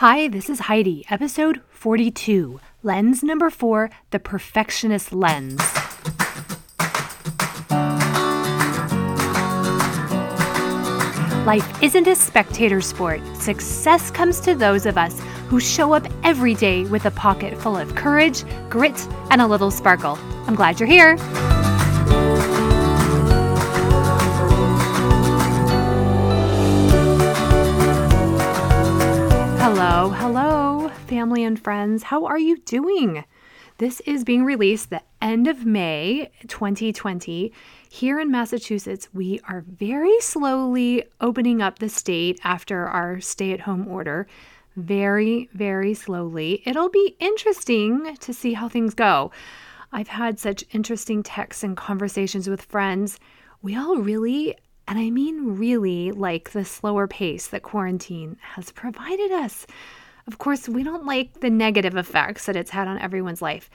[0.00, 5.58] Hi, this is Heidi, episode 42, lens number four The Perfectionist Lens.
[11.46, 13.22] Life isn't a spectator sport.
[13.38, 17.78] Success comes to those of us who show up every day with a pocket full
[17.78, 20.18] of courage, grit, and a little sparkle.
[20.46, 21.16] I'm glad you're here.
[29.88, 32.02] Hello, hello, family and friends.
[32.02, 33.24] How are you doing?
[33.78, 37.52] This is being released the end of May 2020.
[37.88, 43.60] Here in Massachusetts, we are very slowly opening up the state after our stay at
[43.60, 44.26] home order.
[44.74, 46.64] Very, very slowly.
[46.66, 49.30] It'll be interesting to see how things go.
[49.92, 53.20] I've had such interesting texts and conversations with friends.
[53.62, 54.56] We all really
[54.88, 59.66] and I mean, really, like the slower pace that quarantine has provided us.
[60.26, 63.70] Of course, we don't like the negative effects that it's had on everyone's life,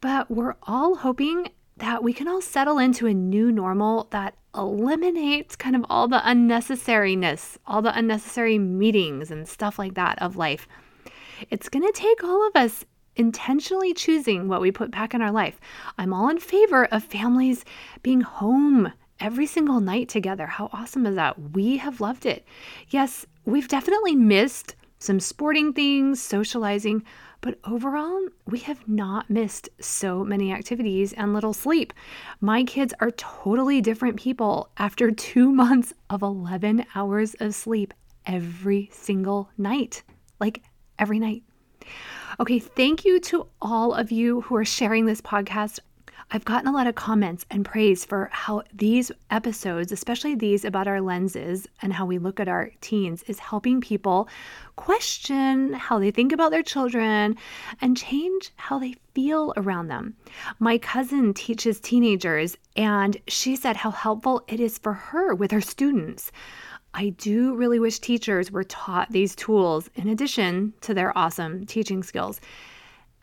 [0.00, 5.56] but we're all hoping that we can all settle into a new normal that eliminates
[5.56, 10.66] kind of all the unnecessariness, all the unnecessary meetings and stuff like that of life.
[11.50, 12.84] It's going to take all of us
[13.16, 15.60] intentionally choosing what we put back in our life.
[15.98, 17.64] I'm all in favor of families
[18.02, 20.46] being home every single night together.
[20.46, 21.52] How awesome is that?
[21.52, 22.44] We have loved it.
[22.88, 27.02] Yes, we've definitely missed some sporting things, socializing,
[27.40, 31.92] but overall, we have not missed so many activities and little sleep.
[32.40, 37.94] My kids are totally different people after two months of 11 hours of sleep
[38.24, 40.02] every single night.
[40.40, 40.62] Like
[40.98, 41.42] every night.
[42.40, 45.78] Okay, thank you to all of you who are sharing this podcast.
[46.28, 50.88] I've gotten a lot of comments and praise for how these episodes, especially these about
[50.88, 54.28] our lenses and how we look at our teens, is helping people
[54.74, 57.36] question how they think about their children
[57.80, 60.16] and change how they feel around them.
[60.58, 65.60] My cousin teaches teenagers, and she said how helpful it is for her with her
[65.60, 66.32] students.
[66.92, 72.02] I do really wish teachers were taught these tools in addition to their awesome teaching
[72.02, 72.40] skills.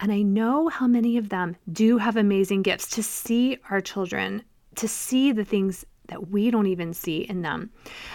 [0.03, 4.43] And I know how many of them do have amazing gifts to see our children,
[4.75, 7.69] to see the things that we don't even see in them.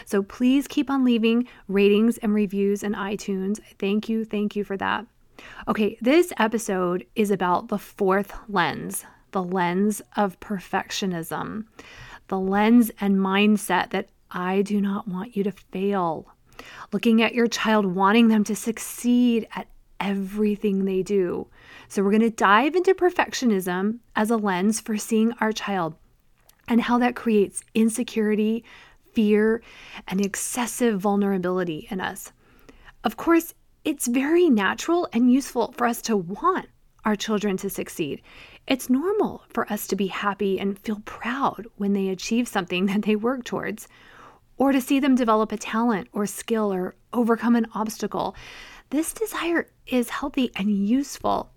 [0.05, 3.59] So please keep on leaving ratings and reviews in iTunes.
[3.79, 4.27] Thank you.
[4.27, 5.07] Thank you for that.
[5.67, 11.65] Okay, this episode is about the fourth lens, the lens of perfectionism,
[12.27, 16.27] the lens and mindset that I do not want you to fail.
[16.93, 19.69] Looking at your child, wanting them to succeed at
[20.01, 21.47] everything they do.
[21.89, 25.95] So, we're going to dive into perfectionism as a lens for seeing our child
[26.69, 28.65] and how that creates insecurity,
[29.13, 29.63] fear,
[30.07, 32.31] and excessive vulnerability in us.
[33.05, 33.55] Of course,
[33.85, 36.67] it's very natural and useful for us to want
[37.05, 38.21] our children to succeed.
[38.67, 43.03] It's normal for us to be happy and feel proud when they achieve something that
[43.03, 43.89] they work towards,
[44.59, 48.35] or to see them develop a talent or skill or overcome an obstacle.
[48.91, 51.51] This desire is healthy and useful.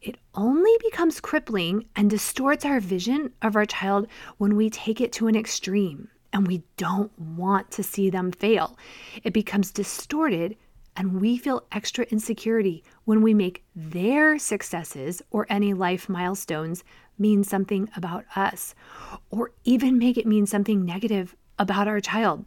[0.00, 4.08] It only becomes crippling and distorts our vision of our child
[4.38, 8.76] when we take it to an extreme and we don't want to see them fail.
[9.24, 10.56] It becomes distorted
[10.96, 16.84] and we feel extra insecurity when we make their successes or any life milestones
[17.18, 18.74] mean something about us,
[19.30, 22.44] or even make it mean something negative about our child.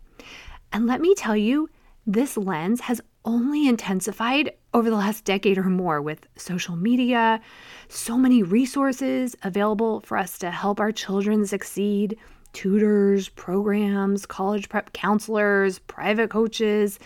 [0.71, 1.69] And let me tell you,
[2.05, 7.41] this lens has only intensified over the last decade or more with social media,
[7.87, 12.17] so many resources available for us to help our children succeed
[12.53, 16.99] tutors, programs, college prep counselors, private coaches,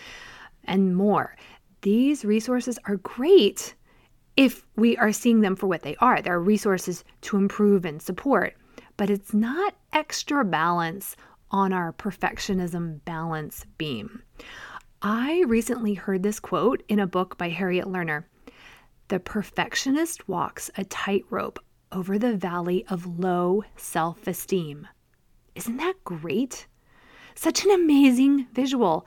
[0.64, 1.36] and more.
[1.82, 3.74] These resources are great
[4.36, 6.20] if we are seeing them for what they are.
[6.22, 8.56] They're resources to improve and support,
[8.96, 11.16] but it's not extra balance
[11.50, 14.22] on our perfectionism balance beam.
[15.06, 18.24] I recently heard this quote in a book by Harriet Lerner
[19.08, 21.58] The perfectionist walks a tightrope
[21.92, 24.88] over the valley of low self esteem.
[25.54, 26.68] Isn't that great?
[27.34, 29.06] Such an amazing visual.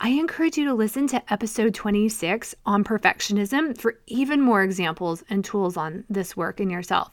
[0.00, 5.44] I encourage you to listen to episode 26 on perfectionism for even more examples and
[5.44, 7.12] tools on this work in yourself.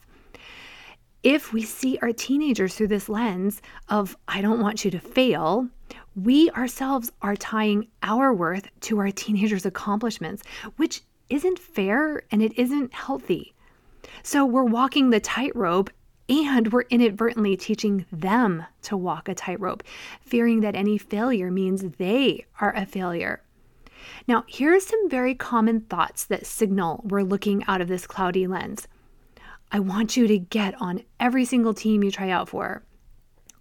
[1.22, 5.68] If we see our teenagers through this lens of, I don't want you to fail,
[6.16, 10.42] we ourselves are tying our worth to our teenagers' accomplishments,
[10.76, 13.54] which isn't fair and it isn't healthy.
[14.22, 15.90] So we're walking the tightrope
[16.28, 19.82] and we're inadvertently teaching them to walk a tightrope,
[20.20, 23.42] fearing that any failure means they are a failure.
[24.26, 28.46] Now, here are some very common thoughts that signal we're looking out of this cloudy
[28.46, 28.86] lens.
[29.72, 32.82] I want you to get on every single team you try out for.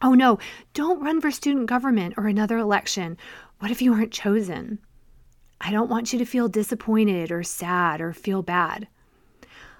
[0.05, 0.37] Oh no,
[0.73, 3.17] don't run for student government or another election.
[3.59, 4.79] What if you aren't chosen?
[5.61, 8.89] I don't want you to feel disappointed or sad or feel bad.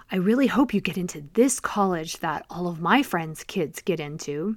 [0.09, 3.99] I really hope you get into this college that all of my friends' kids get
[3.99, 4.55] into.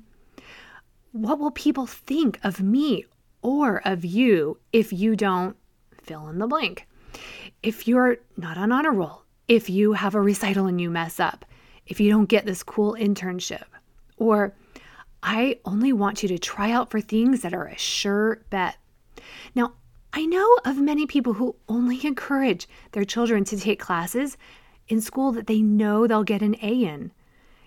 [1.11, 3.05] What will people think of me
[3.43, 5.57] or of you if you don't
[6.01, 6.87] fill in the blank?
[7.65, 11.45] If you're not on honor roll, if you have a recital and you mess up,
[11.89, 13.65] if you don't get this cool internship,
[14.17, 14.55] or
[15.29, 18.77] I only want you to try out for things that are a sure bet.
[19.57, 19.73] Now,
[20.13, 24.37] I know of many people who only encourage their children to take classes
[24.87, 27.11] in school that they know they'll get an A in.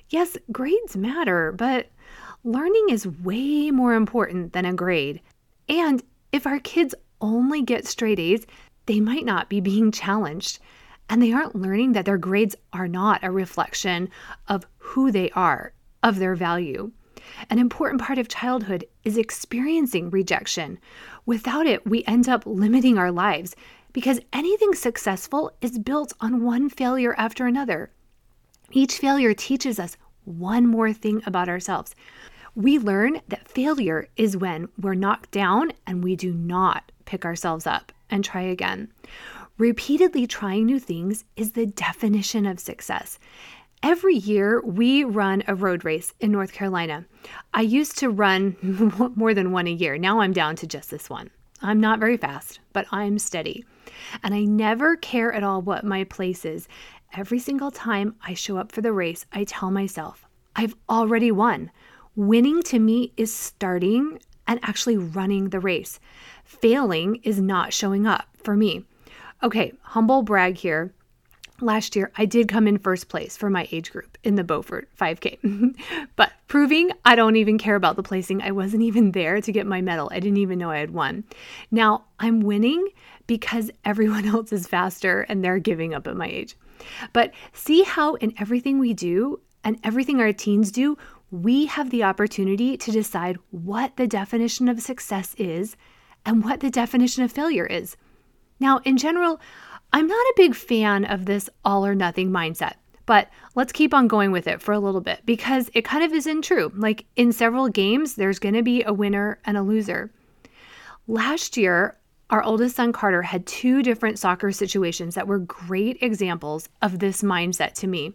[0.09, 1.89] Yes, grades matter, but
[2.45, 5.19] learning is way more important than a grade.
[5.67, 6.01] And
[6.31, 8.47] if our kids only get straight A's,
[8.85, 10.59] they might not be being challenged.
[11.09, 14.09] And they aren't learning that their grades are not a reflection
[14.47, 16.93] of who they are, of their value.
[17.49, 20.79] An important part of childhood is experiencing rejection.
[21.25, 23.55] Without it, we end up limiting our lives
[23.93, 27.91] because anything successful is built on one failure after another.
[28.71, 31.95] Each failure teaches us one more thing about ourselves.
[32.55, 37.65] We learn that failure is when we're knocked down and we do not pick ourselves
[37.65, 38.91] up and try again.
[39.57, 43.19] Repeatedly trying new things is the definition of success.
[43.81, 47.05] Every year, we run a road race in North Carolina.
[47.53, 48.57] I used to run
[49.15, 49.97] more than one a year.
[49.97, 51.29] Now I'm down to just this one.
[51.61, 53.65] I'm not very fast, but I'm steady.
[54.21, 56.67] And I never care at all what my place is.
[57.13, 60.25] Every single time I show up for the race, I tell myself,
[60.57, 61.71] I've already won.
[62.15, 66.01] Winning to me is starting and actually running the race.
[66.43, 68.83] Failing is not showing up for me.
[69.41, 70.93] Okay, humble brag here.
[71.61, 74.87] Last year, I did come in first place for my age group in the Beaufort
[74.99, 75.75] 5K.
[76.15, 79.67] but proving I don't even care about the placing, I wasn't even there to get
[79.67, 80.09] my medal.
[80.11, 81.23] I didn't even know I had won.
[81.71, 82.87] Now I'm winning
[83.27, 86.55] because everyone else is faster and they're giving up at my age.
[87.11, 90.97] But see how in everything we do and everything our teens do,
[91.31, 95.75] we have the opportunity to decide what the definition of success is
[96.25, 97.97] and what the definition of failure is.
[98.59, 99.39] Now, in general,
[99.91, 102.73] I'm not a big fan of this all or nothing mindset,
[103.05, 106.13] but let's keep on going with it for a little bit because it kind of
[106.13, 106.71] isn't true.
[106.75, 110.11] Like in several games, there's going to be a winner and a loser.
[111.07, 111.97] Last year,
[112.29, 117.23] our oldest son Carter had two different soccer situations that were great examples of this
[117.23, 118.13] mindset to me.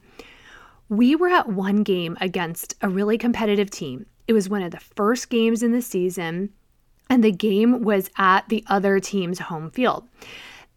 [0.88, 4.06] We were at one game against a really competitive team.
[4.28, 6.50] It was one of the first games in the season,
[7.10, 10.08] and the game was at the other team's home field.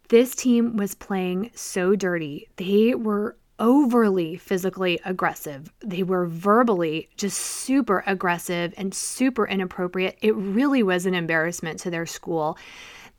[0.08, 2.48] This team was playing so dirty.
[2.56, 5.70] They were overly physically aggressive.
[5.80, 10.16] They were verbally just super aggressive and super inappropriate.
[10.22, 12.56] It really was an embarrassment to their school.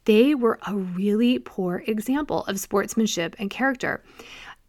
[0.06, 4.03] They were a really poor example of sportsmanship and character.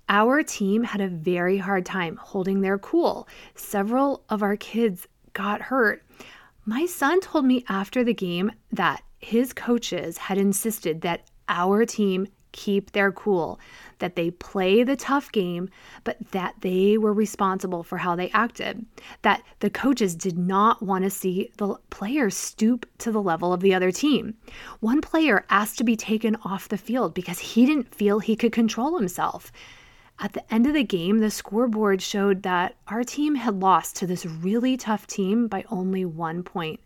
[0.08, 3.28] Our team had a very hard time holding their cool.
[3.54, 6.02] Several of our kids got hurt.
[6.66, 12.26] My son told me after the game that his coaches had insisted that our team
[12.52, 13.60] keep their cool,
[13.98, 15.68] that they play the tough game,
[16.04, 18.84] but that they were responsible for how they acted,
[19.22, 23.60] that the coaches did not want to see the players stoop to the level of
[23.60, 24.34] the other team.
[24.80, 28.52] One player asked to be taken off the field because he didn't feel he could
[28.52, 29.52] control himself.
[30.18, 34.06] At the end of the game, the scoreboard showed that our team had lost to
[34.06, 36.80] this really tough team by only one point.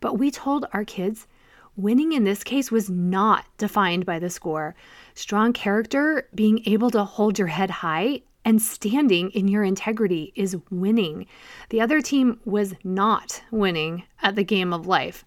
[0.00, 1.28] But we told our kids
[1.76, 4.76] Winning in this case was not defined by the score.
[5.14, 10.56] Strong character, being able to hold your head high, and standing in your integrity is
[10.70, 11.26] winning.
[11.70, 15.24] The other team was not winning at the game of life.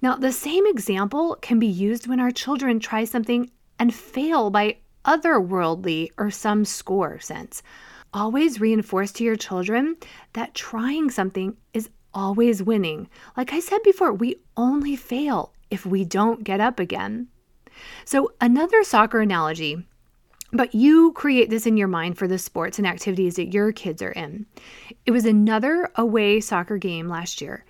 [0.00, 4.76] Now, the same example can be used when our children try something and fail by
[5.04, 7.62] otherworldly or some score sense.
[8.12, 9.96] Always reinforce to your children
[10.34, 13.08] that trying something is always winning.
[13.36, 17.28] Like I said before, we only fail if we don't get up again.
[18.04, 19.86] So, another soccer analogy,
[20.52, 24.02] but you create this in your mind for the sports and activities that your kids
[24.02, 24.46] are in.
[25.06, 27.64] It was another away soccer game last year.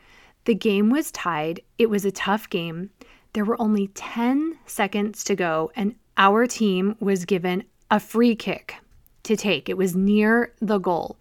[0.47, 2.91] The game was tied, it was a tough game.
[3.35, 8.77] There were only 10 seconds to go, and our team was given a free kick
[9.25, 9.69] to take.
[9.69, 11.17] It was near the goal.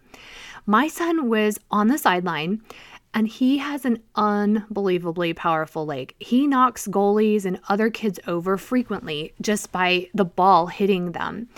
[0.66, 2.62] My son was on the sideline
[3.12, 6.14] And he has an unbelievably powerful leg.
[6.18, 11.48] He knocks goalies and other kids over frequently just by the ball hitting them.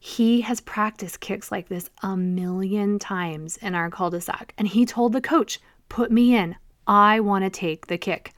[0.00, 4.54] He has practiced kicks like this a million times in our cul de sac.
[4.58, 6.56] And he told the coach, Put me in.
[6.86, 8.32] I want to take the kick.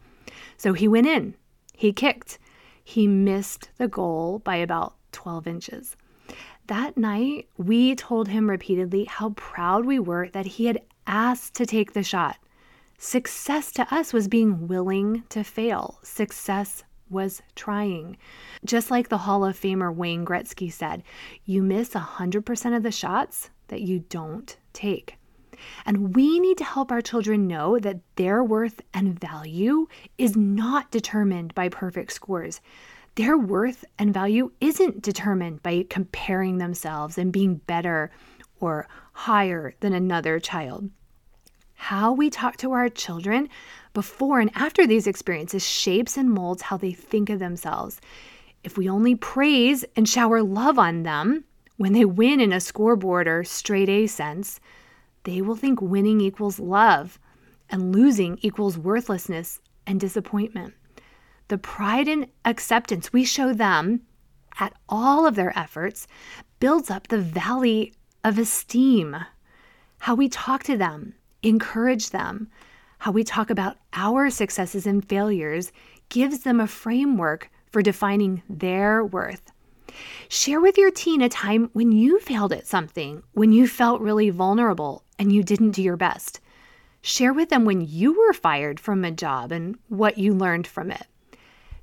[0.57, 1.35] So he went in.
[1.75, 2.39] He kicked.
[2.85, 5.97] He missed the goal by about 12 inches.
[6.67, 11.67] That night, we told him repeatedly how proud we were that he had asked to
[11.67, 12.37] take the shot.
[13.03, 15.99] Success to us was being willing to fail.
[16.03, 18.19] Success was trying.
[18.63, 21.03] Just like the Hall of Famer Wayne Gretzky said,
[21.47, 25.17] you miss 100% of the shots that you don't take.
[25.87, 29.87] And we need to help our children know that their worth and value
[30.19, 32.61] is not determined by perfect scores.
[33.15, 38.11] Their worth and value isn't determined by comparing themselves and being better
[38.61, 40.91] or higher than another child.
[41.85, 43.49] How we talk to our children
[43.95, 48.01] before and after these experiences shapes and molds how they think of themselves.
[48.63, 51.43] If we only praise and shower love on them
[51.79, 54.61] when they win in a scoreboard or straight A sense,
[55.25, 57.19] they will think winning equals love
[57.71, 60.75] and losing equals worthlessness and disappointment.
[61.49, 64.03] The pride and acceptance we show them
[64.61, 66.07] at all of their efforts
[66.61, 69.17] builds up the valley of esteem.
[70.01, 72.49] How we talk to them, encourage them,
[72.99, 75.73] how we talk about our successes and failures
[76.09, 79.53] gives them a framework for defining their worth.
[80.29, 84.31] Share with your teen a time when you failed at something, when you felt really
[84.31, 86.41] vulnerable and you didn't do your best.
[87.03, 90.91] Share with them when you were fired from a job and what you learned from
[90.91, 91.07] it.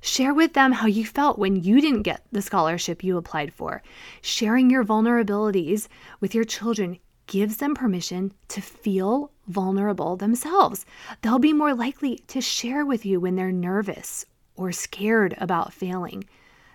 [0.00, 3.82] Share with them how you felt when you didn't get the scholarship you applied for.
[4.22, 5.88] Sharing your vulnerabilities
[6.20, 10.84] with your children gives them permission to feel vulnerable themselves.
[11.22, 16.24] They'll be more likely to share with you when they're nervous or scared about failing.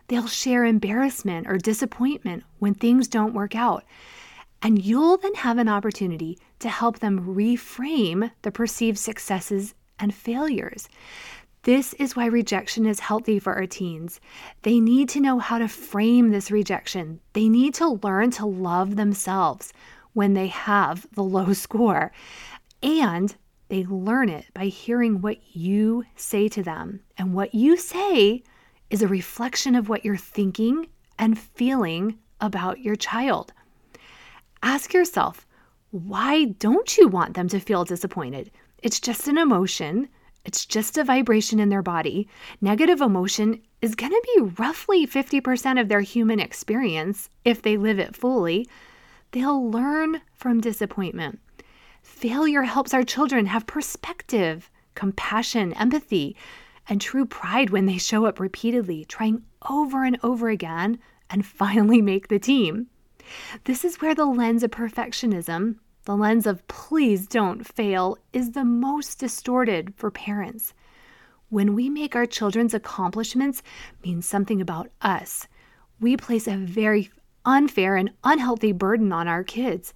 [0.08, 3.84] They'll share embarrassment or disappointment when things don't work out.
[4.62, 10.88] And you'll then have an opportunity to help them reframe the perceived successes and failures.
[11.64, 14.20] This is why rejection is healthy for our teens.
[14.62, 17.22] They need to know how to frame this rejection.
[17.34, 19.74] They need to learn to love themselves
[20.14, 22.12] when they have the low score.
[22.82, 23.36] And
[23.70, 27.02] they learn it by hearing what you say to them.
[27.18, 28.44] And what you say
[28.90, 33.54] is a reflection of what you're thinking and feeling about your child.
[34.62, 35.48] Ask yourself,
[35.92, 38.52] why don't you want them to feel disappointed?
[38.80, 40.10] It's just an emotion.
[40.46, 42.28] It's just a vibration in their body.
[42.62, 48.00] Negative emotion is going to be roughly 50% of their human experience if they live
[48.00, 48.68] it fully.
[49.34, 51.40] They'll learn from disappointment.
[52.02, 56.36] Failure helps our children have perspective, compassion, empathy,
[56.88, 61.00] and true pride when they show up repeatedly, trying over and over again,
[61.30, 62.88] and finally make the team.
[63.66, 65.76] This is where the lens of perfectionism
[66.06, 70.74] the lens of please don't fail is the most distorted for parents.
[71.48, 73.64] When we make our children's accomplishments
[74.04, 75.48] mean something about us,
[76.02, 77.10] we place a very
[77.46, 79.94] unfair and unhealthy burden on our kids.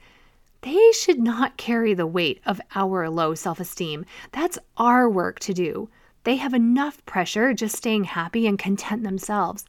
[0.61, 4.05] They should not carry the weight of our low self esteem.
[4.31, 5.89] That's our work to do.
[6.23, 9.65] They have enough pressure just staying happy and content themselves.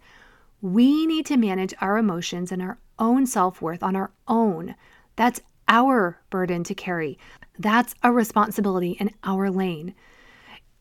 [0.61, 4.75] We need to manage our emotions and our own self worth on our own.
[5.17, 7.19] That's our burden to carry.
[7.59, 9.95] That's a responsibility in our lane.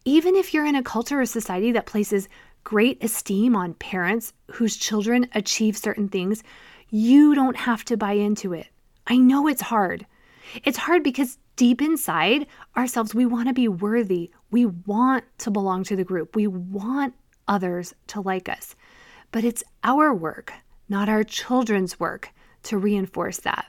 [0.05, 2.29] Even if you're in a culture or society that places
[2.63, 6.43] great esteem on parents whose children achieve certain things,
[6.89, 8.67] you don't have to buy into it.
[9.05, 10.05] I know it's hard.
[10.63, 14.31] It's hard because deep inside ourselves, we want to be worthy.
[14.51, 16.35] We want to belong to the group.
[16.35, 17.13] We want
[17.47, 18.75] others to like us.
[19.31, 20.53] But it's our work,
[20.87, 22.29] not our children's work,
[22.63, 23.65] to reinforce that.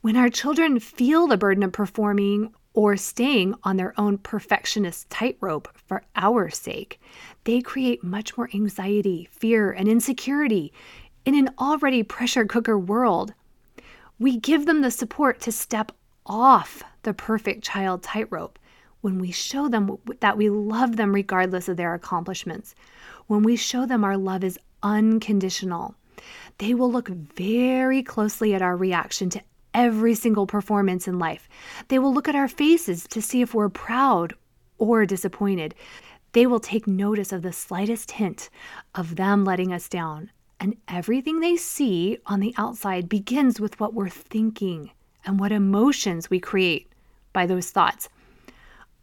[0.00, 5.68] When our children feel the burden of performing or staying on their own perfectionist tightrope
[5.86, 7.00] for our sake,
[7.44, 10.72] they create much more anxiety, fear, and insecurity
[11.24, 13.34] in an already pressure cooker world.
[14.18, 15.92] We give them the support to step
[16.26, 18.58] off the perfect child tightrope
[19.00, 22.74] when we show them that we love them regardless of their accomplishments,
[23.26, 25.94] when we show them our love is unconditional.
[26.58, 29.42] They will look very closely at our reaction to
[29.74, 31.48] every single performance in life.
[31.88, 34.34] They will look at our faces to see if we're proud
[34.78, 35.74] or disappointed.
[36.32, 38.50] They will take notice of the slightest hint
[38.94, 40.30] of them letting us down.
[40.62, 44.92] And everything they see on the outside begins with what we're thinking
[45.26, 46.86] and what emotions we create
[47.32, 48.08] by those thoughts.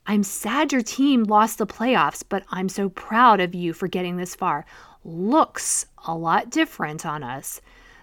[0.07, 4.15] I'm sad your team lost the playoffs, but I'm so proud of you for getting
[4.15, 4.65] this far.
[5.03, 7.59] Looks a lot different on us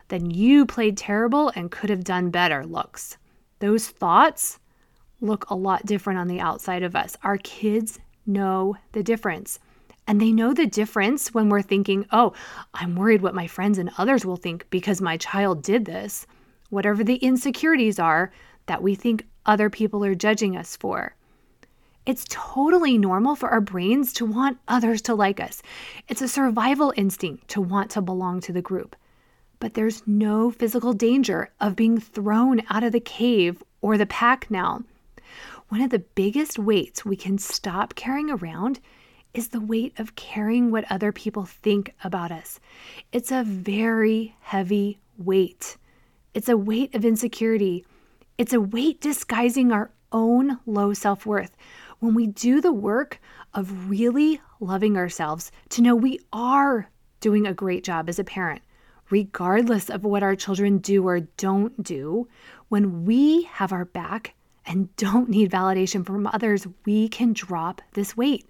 [0.09, 3.17] than you played terrible and could have done better looks.
[3.61, 4.59] Those thoughts
[5.23, 7.17] look a lot different on the outside of us.
[7.23, 9.61] Our kids know the difference.
[10.07, 12.33] And they know the difference when we're thinking, oh,
[12.75, 16.27] I'm worried what my friends and others will think because my child did this.
[16.71, 18.33] Whatever the insecurities are
[18.67, 21.15] that we think other people are judging us for.
[22.05, 25.61] It's totally normal for our brains to want others to like us.
[26.07, 28.95] It's a survival instinct to want to belong to the group.
[29.59, 34.49] But there's no physical danger of being thrown out of the cave or the pack
[34.51, 34.85] now.
[35.69, 38.79] One of the biggest weights we can stop carrying around
[39.37, 42.59] is the weight of caring what other people think about us.
[43.13, 45.77] It's a very heavy weight.
[46.33, 47.85] It's a weight of insecurity.
[48.39, 51.55] It's a weight disguising our own low self worth.
[51.99, 53.21] When we do the work
[53.53, 56.91] of really loving ourselves to know we are
[57.21, 58.63] doing a great job as a parent,
[59.11, 62.27] regardless of what our children do or don't do,
[62.69, 68.17] when we have our back and don't need validation from others, we can drop this
[68.17, 68.47] weight.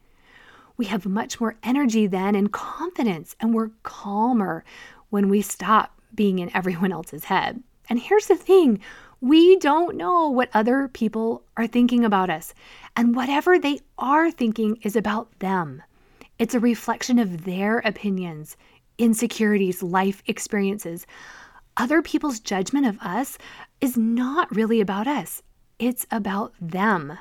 [0.76, 4.64] We have much more energy then and confidence, and we're calmer
[5.11, 7.62] when we stop being in everyone else's head.
[7.88, 8.80] And here's the thing
[9.21, 12.52] we don't know what other people are thinking about us,
[12.95, 15.83] and whatever they are thinking is about them.
[16.38, 18.59] It's a reflection of their opinions,
[18.99, 21.06] insecurities, life experiences.
[21.78, 23.38] Other people's judgment of us
[23.80, 25.42] is not really about us.
[25.78, 27.18] It's about them.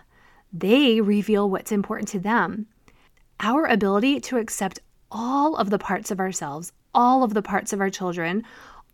[0.52, 2.68] They reveal what's important to them.
[3.40, 4.80] Our ability to accept
[5.12, 8.44] all of the parts of ourselves, all of the parts of our children,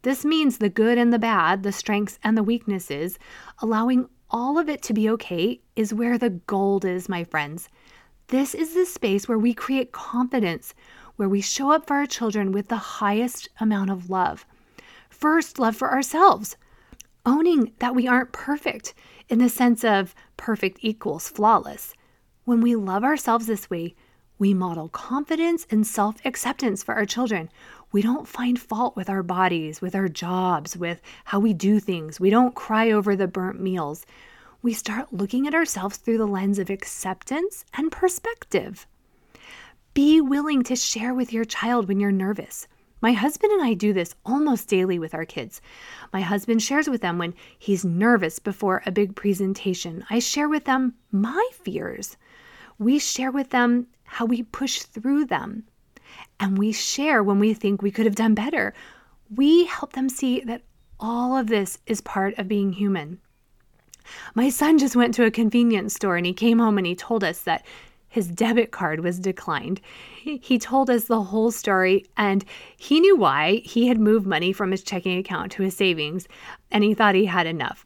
[0.03, 3.19] this means the good and the bad, the strengths and the weaknesses,
[3.59, 7.69] allowing all of it to be okay is where the gold is, my friends.
[8.27, 10.73] This is the space where we create confidence,
[11.17, 14.45] where we show up for our children with the highest amount of love.
[15.09, 16.55] First, love for ourselves,
[17.25, 18.95] owning that we aren't perfect
[19.29, 21.93] in the sense of perfect equals flawless.
[22.45, 23.93] When we love ourselves this way,
[24.41, 27.47] we model confidence and self acceptance for our children.
[27.91, 32.19] We don't find fault with our bodies, with our jobs, with how we do things.
[32.19, 34.03] We don't cry over the burnt meals.
[34.63, 38.87] We start looking at ourselves through the lens of acceptance and perspective.
[39.93, 42.67] Be willing to share with your child when you're nervous.
[42.99, 45.61] My husband and I do this almost daily with our kids.
[46.11, 50.03] My husband shares with them when he's nervous before a big presentation.
[50.09, 52.17] I share with them my fears.
[52.79, 55.63] We share with them how we push through them.
[56.37, 58.73] And we share when we think we could have done better.
[59.33, 60.63] We help them see that
[60.99, 63.21] all of this is part of being human.
[64.35, 67.23] My son just went to a convenience store and he came home and he told
[67.23, 67.65] us that
[68.09, 69.79] his debit card was declined.
[70.21, 72.43] He told us the whole story and
[72.75, 73.61] he knew why.
[73.63, 76.27] He had moved money from his checking account to his savings
[76.69, 77.85] and he thought he had enough.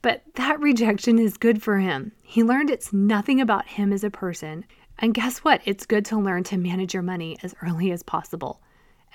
[0.00, 2.12] But that rejection is good for him.
[2.22, 4.64] He learned it's nothing about him as a person.
[4.98, 5.60] And guess what?
[5.64, 8.60] It's good to learn to manage your money as early as possible.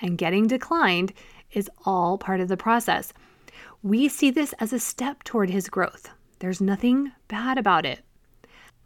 [0.02, 1.14] And getting declined
[1.52, 3.14] is all part of the process.
[3.84, 6.10] We see this as a step toward his growth.
[6.40, 8.02] There's nothing bad about it.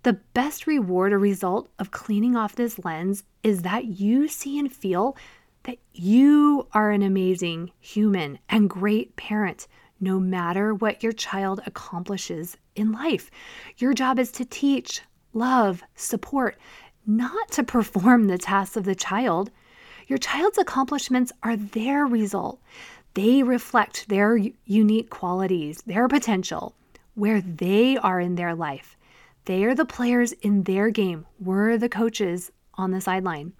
[0.04, 4.72] The best reward or result of cleaning off this lens is that you see and
[4.72, 5.18] feel
[5.64, 9.68] that you are an amazing human and great parent,
[10.00, 13.32] no matter what your child accomplishes in life.
[13.78, 15.02] Your job is to teach,
[15.34, 16.58] love, support,
[17.08, 19.52] not to perform the tasks of the child.
[20.08, 22.60] Your child's accomplishments are their result.
[23.13, 26.76] They reflect their unique qualities, their potential,
[27.13, 28.98] where they are in their life.
[29.46, 31.26] They are the players in their game.
[31.39, 33.54] We're the coaches on the sideline.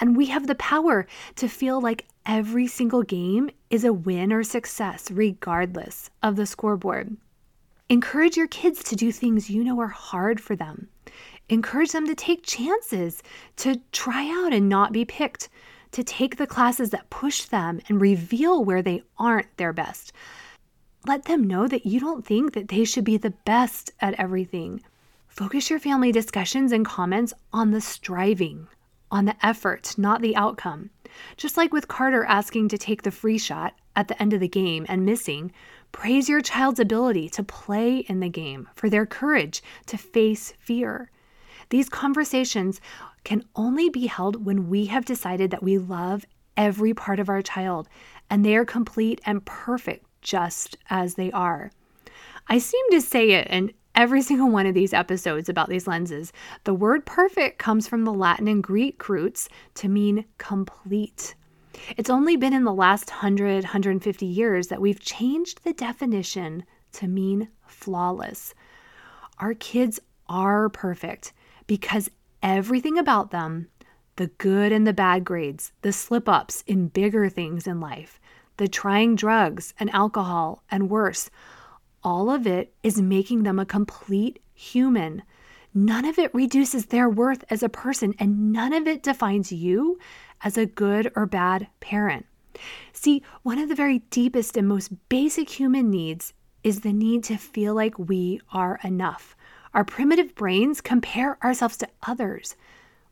[0.00, 4.42] And we have the power to feel like every single game is a win or
[4.42, 7.16] success, regardless of the scoreboard.
[7.88, 10.88] Encourage your kids to do things you know are hard for them.
[11.48, 13.22] Encourage them to take chances,
[13.56, 15.48] to try out and not be picked,
[15.92, 20.12] to take the classes that push them and reveal where they aren't their best.
[21.06, 24.82] Let them know that you don't think that they should be the best at everything.
[25.28, 28.66] Focus your family discussions and comments on the striving,
[29.10, 30.90] on the effort, not the outcome.
[31.36, 34.48] Just like with Carter asking to take the free shot at the end of the
[34.48, 35.52] game and missing,
[35.92, 41.10] praise your child's ability to play in the game, for their courage to face fear.
[41.70, 42.80] These conversations
[43.24, 46.24] can only be held when we have decided that we love
[46.56, 47.88] every part of our child
[48.30, 51.70] and they are complete and perfect just as they are.
[52.48, 56.32] I seem to say it in every single one of these episodes about these lenses.
[56.64, 61.34] The word perfect comes from the Latin and Greek roots to mean complete.
[61.96, 67.08] It's only been in the last 100, 150 years that we've changed the definition to
[67.08, 68.54] mean flawless.
[69.38, 69.98] Our kids
[70.28, 71.32] are perfect
[71.66, 72.10] because
[72.42, 73.68] everything about them,
[74.16, 78.20] the good and the bad grades, the slip ups in bigger things in life,
[78.56, 81.30] the trying drugs and alcohol and worse,
[82.02, 85.22] all of it is making them a complete human.
[85.72, 89.98] None of it reduces their worth as a person, and none of it defines you
[90.42, 92.26] as a good or bad parent.
[92.92, 97.36] See, one of the very deepest and most basic human needs is the need to
[97.36, 99.34] feel like we are enough.
[99.74, 102.54] Our primitive brains compare ourselves to others,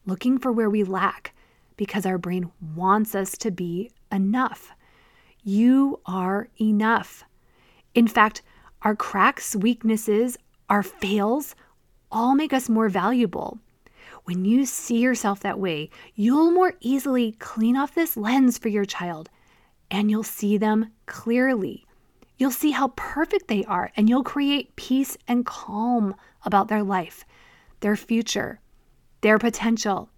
[0.06, 1.34] looking for where we lack
[1.76, 4.70] because our brain wants us to be enough.
[5.42, 7.24] You are enough.
[7.94, 8.42] In fact,
[8.82, 10.38] our cracks, weaknesses,
[10.70, 11.56] our fails
[12.12, 13.58] all make us more valuable.
[14.24, 18.84] When you see yourself that way, you'll more easily clean off this lens for your
[18.84, 19.28] child
[19.90, 21.84] and you'll see them clearly.
[22.42, 27.24] You'll see how perfect they are and you'll create peace and calm about their life,
[27.78, 28.58] their future,
[29.20, 30.10] their potential.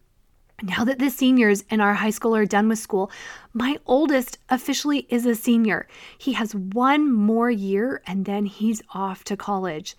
[0.62, 3.10] Now that the seniors in our high school are done with school,
[3.52, 5.86] my oldest officially is a senior.
[6.16, 9.94] He has one more year and then he's off to college.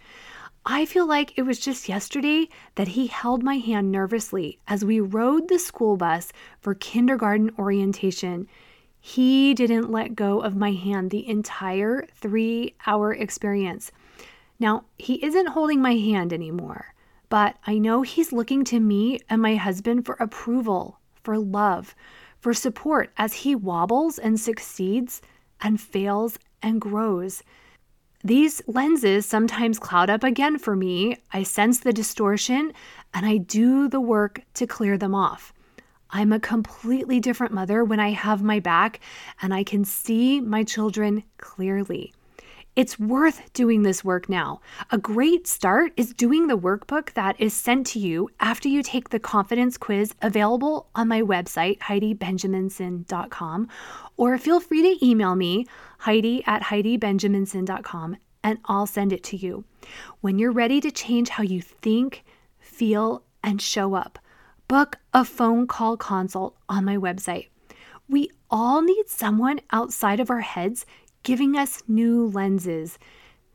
[0.66, 5.00] I feel like it was just yesterday that he held my hand nervously as we
[5.00, 8.48] rode the school bus for kindergarten orientation.
[9.08, 13.92] He didn't let go of my hand the entire three hour experience.
[14.60, 16.96] Now, he isn't holding my hand anymore,
[17.30, 21.94] but I know he's looking to me and my husband for approval, for love,
[22.40, 25.22] for support as he wobbles and succeeds
[25.62, 27.44] and fails and grows.
[28.24, 31.18] These lenses sometimes cloud up again for me.
[31.32, 32.74] I sense the distortion
[33.14, 35.54] and I do the work to clear them off.
[36.10, 39.00] I'm a completely different mother when I have my back
[39.42, 42.14] and I can see my children clearly.
[42.76, 44.60] It's worth doing this work now.
[44.92, 49.10] A great start is doing the workbook that is sent to you after you take
[49.10, 53.70] the confidence quiz available on my website, HeidiBenjaminson.com,
[54.18, 55.66] or feel free to email me,
[56.00, 59.64] Heidi at HeidiBenjaminson.com, and I'll send it to you.
[60.20, 62.26] When you're ready to change how you think,
[62.60, 64.20] feel, and show up,
[64.68, 67.48] book a phone call consult on my website.
[68.08, 70.86] We all need someone outside of our heads
[71.24, 73.00] giving us new lenses.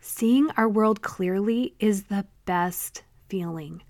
[0.00, 3.82] Seeing our world clearly is the best feeling.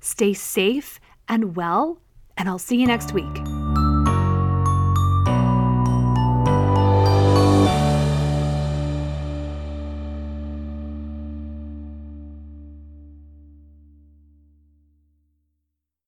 [0.00, 1.98] Stay safe and well,
[2.36, 3.49] and I'll see you next week.